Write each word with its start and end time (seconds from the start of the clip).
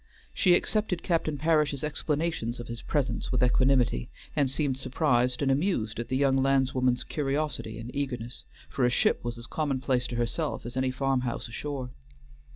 She 0.33 0.55
accepted 0.55 1.03
Captain 1.03 1.37
Parish's 1.37 1.83
explanations 1.83 2.59
of 2.59 2.67
his 2.67 2.81
presence 2.81 3.31
with 3.31 3.43
equanimity, 3.43 4.09
and 4.35 4.49
seemed 4.49 4.79
surprised 4.79 5.43
and 5.43 5.51
amused 5.51 5.99
at 5.99 6.07
the 6.07 6.17
young 6.17 6.37
landswoman's 6.39 7.03
curiosity 7.03 7.77
and 7.77 7.95
eagerness, 7.95 8.45
for 8.67 8.83
a 8.83 8.89
ship 8.89 9.23
was 9.23 9.37
as 9.37 9.45
commonplace 9.45 10.07
to 10.07 10.15
herself 10.15 10.65
as 10.65 10.75
any 10.75 10.89
farm 10.89 11.19
house 11.21 11.47
ashore. 11.47 11.91